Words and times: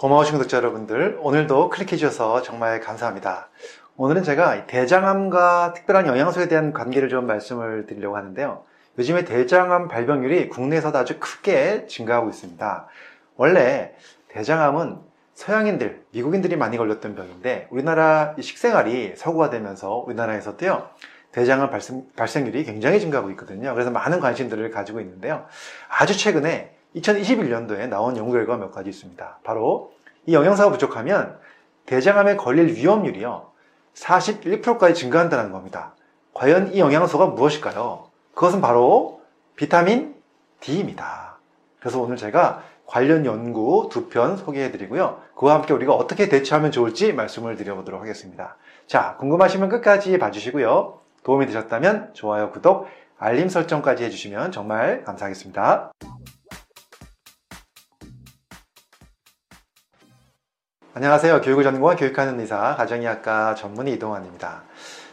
고마우신 0.00 0.32
구독자 0.32 0.56
여러분들, 0.56 1.18
오늘도 1.20 1.68
클릭해 1.68 1.98
주셔서 1.98 2.40
정말 2.40 2.80
감사합니다. 2.80 3.50
오늘은 3.98 4.22
제가 4.22 4.66
대장암과 4.66 5.74
특별한 5.74 6.06
영양소에 6.06 6.48
대한 6.48 6.72
관계를 6.72 7.10
좀 7.10 7.26
말씀을 7.26 7.84
드리려고 7.84 8.16
하는데요. 8.16 8.64
요즘에 8.98 9.26
대장암 9.26 9.88
발병률이 9.88 10.48
국내에서도 10.48 10.96
아주 10.96 11.18
크게 11.20 11.86
증가하고 11.86 12.30
있습니다. 12.30 12.86
원래 13.36 13.92
대장암은 14.28 15.00
서양인들, 15.34 16.02
미국인들이 16.12 16.56
많이 16.56 16.78
걸렸던 16.78 17.14
병인데 17.14 17.68
우리나라 17.68 18.34
식생활이 18.40 19.16
서구화되면서 19.18 19.96
우리나라에서도요. 20.06 20.88
대장암 21.32 21.68
발생, 21.68 22.06
발생률이 22.16 22.64
굉장히 22.64 23.00
증가하고 23.00 23.28
있거든요. 23.32 23.74
그래서 23.74 23.90
많은 23.90 24.20
관심들을 24.20 24.70
가지고 24.70 25.02
있는데요. 25.02 25.44
아주 25.90 26.16
최근에 26.16 26.79
2021년도에 26.96 27.88
나온 27.88 28.16
연구 28.16 28.32
결과가 28.32 28.58
몇 28.58 28.70
가지 28.72 28.90
있습니다. 28.90 29.38
바로 29.44 29.92
이 30.26 30.34
영양소가 30.34 30.70
부족하면 30.70 31.38
대장암에 31.86 32.36
걸릴 32.36 32.74
위험률이요. 32.74 33.50
41%까지 33.94 34.94
증가한다는 34.94 35.52
겁니다. 35.52 35.94
과연 36.34 36.72
이 36.72 36.78
영양소가 36.80 37.26
무엇일까요? 37.26 38.06
그것은 38.34 38.60
바로 38.60 39.20
비타민 39.56 40.14
D입니다. 40.60 41.38
그래서 41.80 42.00
오늘 42.00 42.16
제가 42.16 42.62
관련 42.86 43.24
연구 43.24 43.88
두 43.90 44.08
편 44.08 44.36
소개해 44.36 44.72
드리고요. 44.72 45.20
그와 45.36 45.54
함께 45.54 45.72
우리가 45.72 45.94
어떻게 45.94 46.28
대처하면 46.28 46.70
좋을지 46.72 47.12
말씀을 47.12 47.56
드려보도록 47.56 48.00
하겠습니다. 48.00 48.56
자, 48.86 49.16
궁금하시면 49.18 49.68
끝까지 49.68 50.18
봐주시고요. 50.18 50.98
도움이 51.22 51.46
되셨다면 51.46 52.14
좋아요, 52.14 52.50
구독, 52.50 52.88
알림 53.18 53.48
설정까지 53.48 54.04
해주시면 54.04 54.52
정말 54.52 55.04
감사하겠습니다. 55.04 55.92
안녕하세요. 60.92 61.42
교육을 61.42 61.62
전공한 61.62 61.96
교육하는 61.96 62.40
의사, 62.40 62.74
가정의학과 62.74 63.54
전문의 63.54 63.94
이동환입니다. 63.94 64.64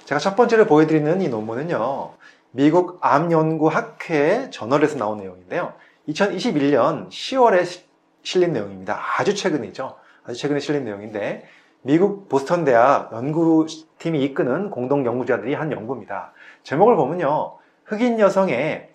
제가 0.06 0.17
첫 0.17 0.36
번째로 0.36 0.66
보여드리는 0.66 1.22
이 1.22 1.30
논문은요. 1.30 2.14
미국 2.50 2.97
암연구학회 3.02 4.50
저널에서 4.50 4.97
나온 4.97 5.19
내용인데요. 5.19 5.73
2021년 6.09 7.09
10월에 7.09 7.64
실린 8.23 8.53
내용입니다. 8.53 9.00
아주 9.19 9.36
최근이죠. 9.36 9.95
아주 10.23 10.39
최근에 10.39 10.59
실린 10.59 10.84
내용인데 10.84 11.45
미국 11.84 12.28
보스턴 12.28 12.66
대학 12.66 13.14
연구팀이 13.14 14.23
이끄는 14.23 14.72
공동 14.72 15.06
연구자들이 15.06 15.53
한 15.53 15.72
연구입니다. 15.72 16.34
제목을 16.64 16.95
보면요. 16.95 17.56
흑인 17.86 18.19
여성의 18.19 18.89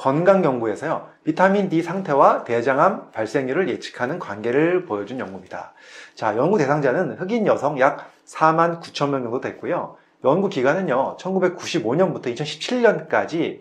건강 0.00 0.42
연구에서요. 0.42 1.08
비타민 1.24 1.68
D 1.68 1.82
상태와 1.82 2.44
대장암 2.44 3.10
발생률을 3.10 3.68
예측하는 3.68 4.18
관계를 4.18 4.86
보여준 4.86 5.20
연구입니다. 5.20 5.74
자, 6.14 6.38
연구 6.38 6.56
대상자는 6.56 7.18
흑인 7.18 7.46
여성 7.46 7.78
약 7.80 8.10
4만 8.24 8.80
9천 8.80 9.10
명 9.10 9.22
정도 9.24 9.42
됐고요. 9.42 9.96
연구 10.24 10.48
기간은요. 10.48 11.18
1995년부터 11.18 12.34
2017년까지 12.34 13.60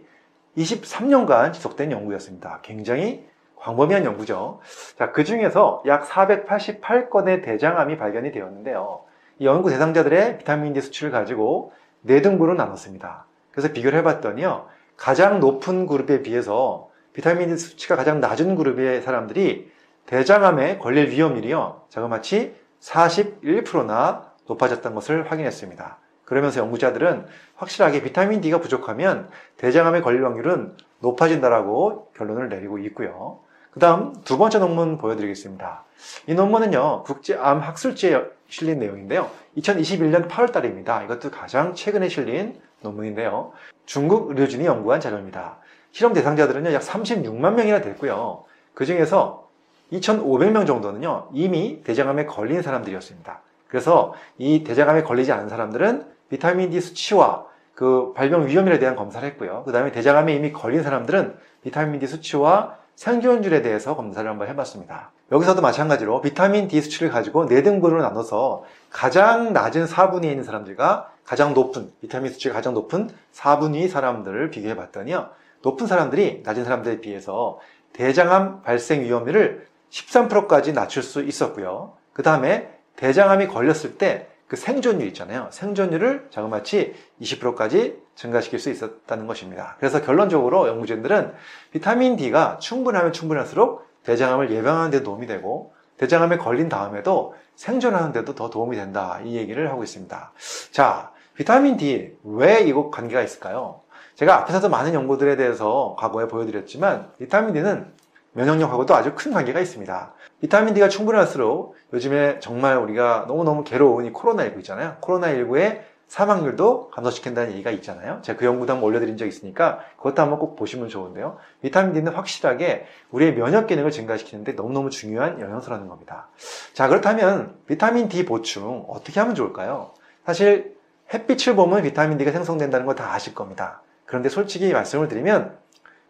23년간 0.55 1.51
지속된 1.51 1.91
연구였습니다. 1.91 2.59
굉장히 2.61 3.27
광범위한 3.57 4.05
연구죠. 4.05 4.61
자, 4.97 5.11
그 5.11 5.25
중에서 5.25 5.83
약 5.87 6.07
488건의 6.07 7.43
대장암이 7.43 7.97
발견이 7.97 8.31
되었는데요. 8.31 9.01
이 9.39 9.45
연구 9.45 9.69
대상자들의 9.71 10.37
비타민 10.37 10.71
D 10.71 10.79
수치를 10.79 11.11
가지고 11.11 11.73
네 11.99 12.21
등분으로 12.21 12.55
나눴습니다. 12.55 13.25
그래서 13.51 13.73
비교를 13.73 13.99
해봤더니요. 13.99 14.78
가장 14.99 15.39
높은 15.39 15.87
그룹에 15.87 16.21
비해서 16.21 16.89
비타민 17.13 17.49
D 17.49 17.57
수치가 17.57 17.95
가장 17.95 18.19
낮은 18.19 18.55
그룹의 18.55 19.01
사람들이 19.01 19.71
대장암에 20.05 20.77
걸릴 20.77 21.09
위험률이요. 21.09 21.83
자그마치 21.89 22.55
41%나 22.81 24.33
높아졌던 24.45 24.93
것을 24.93 25.31
확인했습니다. 25.31 25.97
그러면서 26.25 26.59
연구자들은 26.59 27.25
확실하게 27.55 28.03
비타민 28.03 28.41
D가 28.41 28.59
부족하면 28.59 29.29
대장암에 29.57 30.01
걸릴 30.01 30.25
확률은 30.25 30.75
높아진다라고 30.99 32.11
결론을 32.15 32.49
내리고 32.49 32.77
있고요. 32.79 33.39
그 33.71 33.79
다음 33.79 34.13
두 34.25 34.37
번째 34.37 34.59
논문 34.59 34.97
보여드리겠습니다. 34.97 35.85
이 36.27 36.33
논문은요, 36.33 37.03
국제암 37.03 37.59
학술지에 37.59 38.21
실린 38.47 38.79
내용인데요. 38.79 39.29
2021년 39.57 40.27
8월 40.27 40.51
달입니다. 40.51 41.03
이것도 41.03 41.31
가장 41.31 41.73
최근에 41.73 42.09
실린 42.09 42.59
논문인데요. 42.81 43.51
중국 43.85 44.29
의료진이 44.29 44.65
연구한 44.65 44.99
자료입니다. 44.99 45.57
실험 45.91 46.13
대상자들은요, 46.13 46.73
약 46.73 46.81
36만 46.81 47.53
명이나 47.53 47.81
됐고요. 47.81 48.43
그 48.73 48.85
중에서 48.85 49.47
2,500명 49.91 50.67
정도는요, 50.67 51.29
이미 51.33 51.81
대장암에 51.83 52.25
걸린 52.25 52.61
사람들이었습니다. 52.61 53.41
그래서 53.67 54.13
이 54.37 54.63
대장암에 54.63 55.03
걸리지 55.03 55.31
않은 55.31 55.49
사람들은 55.49 56.05
비타민 56.29 56.69
D 56.69 56.79
수치와 56.79 57.45
그 57.73 58.13
발병 58.13 58.47
위험에 58.47 58.77
대한 58.77 58.95
검사를 58.95 59.27
했고요. 59.27 59.63
그 59.65 59.71
다음에 59.71 59.91
대장암에 59.91 60.33
이미 60.33 60.51
걸린 60.51 60.83
사람들은 60.83 61.35
비타민 61.63 61.99
D 61.99 62.07
수치와 62.07 62.77
생존율에 62.99 63.61
대해서 63.61 63.95
검사를 63.95 64.29
한번 64.29 64.49
해봤습니다. 64.49 65.11
여기서도 65.31 65.61
마찬가지로 65.61 66.19
비타민 66.19 66.67
D 66.67 66.81
수치를 66.81 67.09
가지고 67.09 67.45
4등분으로 67.45 68.01
나눠서 68.01 68.65
가장 68.89 69.53
낮은 69.53 69.85
4분위에 69.85 70.25
있는 70.25 70.43
사람들과 70.43 71.09
가장 71.23 71.53
높은 71.53 71.93
비타민 72.01 72.29
수치가 72.29 72.55
가장 72.55 72.73
높은 72.73 73.09
4분위 73.33 73.89
사람들을 73.89 74.51
비교해 74.51 74.75
봤더니요. 74.75 75.29
높은 75.61 75.87
사람들이 75.87 76.41
낮은 76.43 76.65
사람들에 76.65 76.99
비해서 76.99 77.61
대장암 77.93 78.63
발생 78.63 79.03
위험률을 79.03 79.65
13%까지 79.91 80.73
낮출 80.73 81.01
수 81.01 81.23
있었고요. 81.23 81.93
그 82.11 82.21
다음에 82.21 82.69
대장암이 82.97 83.47
걸렸을 83.47 83.97
때 83.97 84.27
그 84.49 84.55
생존율 84.55 85.07
있잖아요. 85.09 85.47
생존율을 85.51 86.27
자그마치 86.31 86.95
20%까지 87.21 88.01
증가시킬 88.15 88.57
수 88.57 88.71
있었다는 88.71 89.27
것입니다. 89.27 89.75
그래서 89.77 90.01
결론적으로 90.01 90.67
연구진들은 90.67 91.33
비타민 91.71 92.15
D가 92.15 92.57
충분하면 92.57 93.13
충분할수록 93.13 93.87
대장암을 94.03 94.51
예방하는 94.51 94.89
데 94.89 95.03
도움이 95.03 95.27
되고 95.27 95.71
대장암에 95.97 96.37
걸린 96.37 96.67
다음에도 96.67 97.35
생존하는 97.55 98.11
데도 98.11 98.33
더 98.33 98.49
도움이 98.49 98.75
된다. 98.75 99.19
이 99.23 99.35
얘기를 99.35 99.69
하고 99.69 99.83
있습니다. 99.83 100.31
자, 100.71 101.11
비타민 101.35 101.77
D 101.77 102.17
왜 102.23 102.61
이거 102.61 102.89
관계가 102.89 103.21
있을까요? 103.21 103.81
제가 104.15 104.35
앞에서도 104.39 104.67
많은 104.67 104.95
연구들에 104.95 105.35
대해서 105.35 105.95
과거에 105.99 106.27
보여드렸지만 106.27 107.11
비타민 107.19 107.53
D는 107.53 107.93
면역력하고도 108.33 108.95
아주 108.95 109.13
큰 109.15 109.31
관계가 109.33 109.59
있습니다. 109.59 110.13
비타민 110.41 110.73
D가 110.73 110.89
충분할수록 110.89 111.75
요즘에 111.93 112.39
정말 112.39 112.77
우리가 112.77 113.25
너무너무 113.27 113.63
괴로운 113.63 114.05
이 114.05 114.13
코로나19 114.13 114.59
있잖아요. 114.59 114.97
코로나19의 115.01 115.81
사망률도 116.07 116.89
감소시킨다는 116.89 117.51
얘기가 117.51 117.69
있잖아요. 117.71 118.19
제가 118.23 118.39
그 118.39 118.45
연구도 118.45 118.73
한번 118.73 118.87
올려드린 118.89 119.15
적 119.17 119.27
있으니까 119.27 119.79
그것도 119.97 120.21
한번 120.21 120.39
꼭 120.39 120.55
보시면 120.55 120.89
좋은데요. 120.89 121.37
비타민 121.61 121.93
D는 121.93 122.13
확실하게 122.13 122.87
우리의 123.11 123.35
면역 123.35 123.67
기능을 123.67 123.91
증가시키는데 123.91 124.53
너무너무 124.53 124.89
중요한 124.89 125.39
영양소라는 125.39 125.87
겁니다. 125.87 126.29
자, 126.73 126.87
그렇다면 126.87 127.57
비타민 127.67 128.09
D 128.09 128.25
보충 128.25 128.85
어떻게 128.87 129.19
하면 129.19 129.35
좋을까요? 129.35 129.91
사실 130.25 130.75
햇빛을 131.13 131.55
보면 131.55 131.83
비타민 131.83 132.17
D가 132.17 132.31
생성된다는 132.31 132.85
거 132.87 132.95
다 132.95 133.13
아실 133.13 133.35
겁니다. 133.35 133.81
그런데 134.05 134.29
솔직히 134.29 134.71
말씀을 134.73 135.07
드리면 135.09 135.57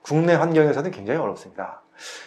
국내 0.01 0.33
환경에서는 0.33 0.91
굉장히 0.91 1.19
어렵습니다. 1.19 1.81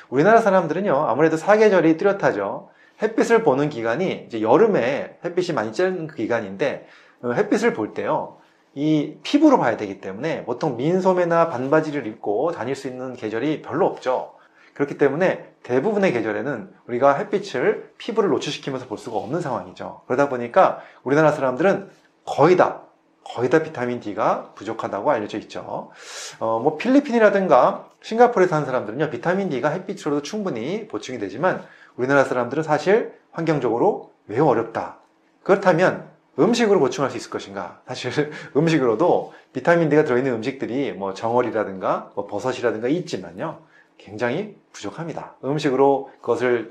우리나라 0.09 0.41
사람들은요, 0.41 0.95
아무래도 1.09 1.37
사계절이 1.37 1.97
뚜렷하죠. 1.97 2.71
햇빛을 3.03 3.43
보는 3.43 3.69
기간이 3.69 4.25
이제 4.27 4.41
여름에 4.43 5.19
햇빛이 5.25 5.55
많이 5.55 5.73
쬐는 5.73 6.07
그 6.07 6.17
기간인데 6.17 6.87
어, 7.23 7.33
햇빛을 7.33 7.73
볼 7.73 7.95
때요. 7.95 8.39
이 8.75 9.17
피부로 9.23 9.59
봐야 9.59 9.77
되기 9.77 10.01
때문에 10.01 10.45
보통 10.45 10.77
민소매나 10.77 11.49
반바지를 11.49 12.07
입고 12.07 12.53
다닐 12.53 12.75
수 12.75 12.89
있는 12.89 13.15
계절이 13.15 13.63
별로 13.63 13.87
없죠. 13.87 14.35
그렇기 14.75 14.97
때문에 14.97 15.53
대부분의 15.63 16.13
계절에는 16.13 16.71
우리가 16.89 17.15
햇빛을 17.15 17.93
피부를 17.99 18.31
노출시키면서 18.31 18.87
볼 18.87 18.97
수가 18.97 19.19
없는 19.19 19.41
상황이죠. 19.41 20.03
그러다 20.07 20.29
보니까 20.29 20.81
우리나라 21.03 21.33
사람들은 21.33 21.91
거의 22.25 22.57
다 22.57 22.83
거의 23.25 23.51
다 23.51 23.63
비타민 23.63 24.01
D가 24.01 24.53
부족하다고 24.55 25.11
알려져 25.11 25.39
있죠. 25.39 25.91
어, 26.39 26.61
뭐 26.61 26.77
필리핀이라든가 26.77 27.89
싱가포르에 28.03 28.49
사는 28.49 28.67
사람들은요, 28.67 29.11
비타민 29.11 29.49
D가 29.49 29.71
햇빛으로도 29.71 30.23
충분히 30.23 30.89
보충이 30.89 31.19
되지만 31.19 31.63
우리나라 31.97 32.25
사람들은 32.25 32.63
사실 32.63 33.15
환경적으로 33.31 34.13
매우 34.27 34.47
어렵다. 34.47 34.99
그렇다면 35.43 36.09
음식으로 36.39 36.81
보충할 36.81 37.11
수 37.11 37.17
있을 37.17 37.31
것인가? 37.31 37.81
사실 37.87 38.31
음식으로도 38.57 39.35
비타민 39.53 39.89
D가 39.89 40.05
들어있는 40.05 40.33
음식들이 40.33 40.93
뭐 40.93 41.15
정어리라든가 41.15 42.11
뭐 42.15 42.27
버섯이라든가 42.27 42.89
있지만요, 42.89 43.61
굉장히 43.99 44.57
부족합니다. 44.73 45.37
음식으로 45.45 46.11
그것을 46.21 46.71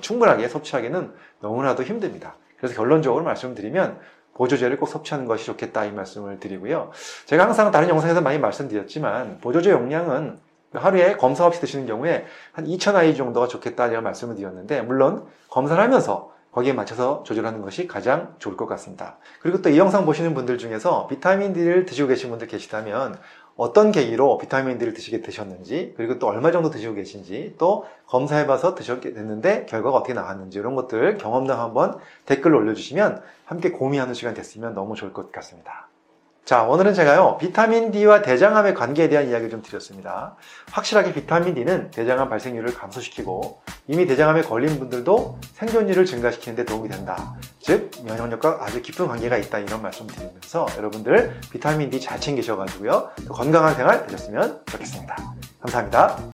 충분하게 0.00 0.48
섭취하기는 0.48 1.14
너무나도 1.40 1.84
힘듭니다. 1.84 2.36
그래서 2.58 2.74
결론적으로 2.74 3.24
말씀드리면 3.24 3.98
보조제를 4.40 4.78
꼭 4.78 4.86
섭취하는 4.86 5.26
것이 5.26 5.44
좋겠다 5.44 5.84
이 5.84 5.92
말씀을 5.92 6.40
드리고요. 6.40 6.90
제가 7.26 7.44
항상 7.44 7.70
다른 7.70 7.90
영상에서 7.90 8.22
많이 8.22 8.38
말씀드렸지만 8.38 9.38
보조제 9.42 9.70
용량은 9.70 10.38
하루에 10.72 11.16
검사 11.16 11.44
없이 11.44 11.60
드시는 11.60 11.86
경우에 11.86 12.24
한 12.52 12.64
2,000IU 12.64 13.16
정도가 13.16 13.48
좋겠다 13.48 13.90
제가 13.90 14.00
말씀을 14.00 14.36
드렸는데 14.36 14.80
물론 14.80 15.26
검사를 15.50 15.82
하면서 15.82 16.32
거기에 16.52 16.72
맞춰서 16.72 17.22
조절하는 17.24 17.60
것이 17.60 17.86
가장 17.86 18.34
좋을 18.38 18.56
것 18.56 18.66
같습니다. 18.66 19.18
그리고 19.40 19.62
또 19.62 19.68
이 19.70 19.78
영상 19.78 20.04
보시는 20.06 20.34
분들 20.34 20.58
중에서 20.58 21.06
비타민 21.06 21.52
D를 21.52 21.84
드시고 21.84 22.08
계신 22.08 22.30
분들 22.30 22.48
계시다면 22.48 23.18
어떤 23.60 23.92
계기로 23.92 24.38
비타민 24.38 24.78
D를 24.78 24.94
드시게 24.94 25.20
되셨는지 25.20 25.92
그리고 25.98 26.18
또 26.18 26.28
얼마 26.28 26.50
정도 26.50 26.70
드시고 26.70 26.94
계신지 26.94 27.56
또 27.58 27.84
검사해봐서 28.06 28.74
드셨게 28.74 29.12
됐는데 29.12 29.66
결과가 29.66 29.98
어떻게 29.98 30.14
나왔는지 30.14 30.58
이런 30.58 30.74
것들 30.74 31.18
경험담 31.18 31.60
한번 31.60 31.98
댓글로 32.24 32.56
올려주시면 32.56 33.20
함께 33.44 33.70
고민하는 33.70 34.14
시간 34.14 34.32
됐으면 34.32 34.72
너무 34.72 34.94
좋을 34.94 35.12
것 35.12 35.30
같습니다. 35.30 35.88
자, 36.44 36.64
오늘은 36.64 36.94
제가요, 36.94 37.38
비타민 37.38 37.92
D와 37.92 38.22
대장암의 38.22 38.74
관계에 38.74 39.08
대한 39.08 39.28
이야기를 39.28 39.50
좀 39.50 39.62
드렸습니다. 39.62 40.34
확실하게 40.72 41.12
비타민 41.12 41.54
D는 41.54 41.92
대장암 41.92 42.28
발생률을 42.28 42.74
감소시키고, 42.74 43.62
이미 43.86 44.06
대장암에 44.06 44.42
걸린 44.42 44.78
분들도 44.80 45.38
생존율을 45.54 46.06
증가시키는 46.06 46.56
데 46.56 46.64
도움이 46.64 46.88
된다. 46.88 47.36
즉, 47.60 47.90
면역력과 48.04 48.58
아주 48.62 48.82
깊은 48.82 49.06
관계가 49.06 49.36
있다. 49.36 49.58
이런 49.58 49.80
말씀 49.80 50.08
드리면서 50.08 50.66
여러분들 50.76 51.38
비타민 51.52 51.88
D 51.88 52.00
잘 52.00 52.20
챙기셔가지고요, 52.20 53.10
건강한 53.28 53.76
생활 53.76 54.06
되셨으면 54.06 54.62
좋겠습니다. 54.66 55.16
감사합니다. 55.60 56.20